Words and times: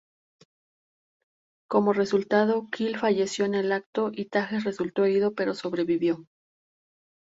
Como 1.69 1.93
resultado 1.93 2.67
Quel 2.71 2.97
falleció 2.97 3.45
en 3.45 3.53
el 3.53 3.71
acto 3.71 4.09
y 4.11 4.25
Tajes 4.29 4.63
resultó 4.63 5.05
herido 5.05 5.35
pero 5.35 5.53
sobrevivió. 5.53 6.25